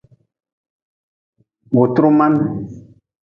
Wutru 1.77 2.09
man. 2.17 2.33